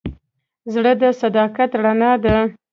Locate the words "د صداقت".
1.01-1.71